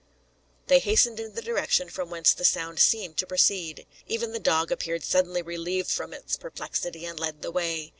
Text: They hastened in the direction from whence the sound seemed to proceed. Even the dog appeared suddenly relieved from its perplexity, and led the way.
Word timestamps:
They 0.65 0.79
hastened 0.79 1.19
in 1.19 1.35
the 1.35 1.43
direction 1.43 1.87
from 1.87 2.09
whence 2.09 2.33
the 2.33 2.43
sound 2.43 2.79
seemed 2.79 3.17
to 3.17 3.27
proceed. 3.27 3.85
Even 4.07 4.31
the 4.31 4.39
dog 4.39 4.71
appeared 4.71 5.03
suddenly 5.03 5.43
relieved 5.43 5.91
from 5.91 6.11
its 6.11 6.37
perplexity, 6.37 7.05
and 7.05 7.19
led 7.19 7.43
the 7.43 7.51
way. 7.51 7.89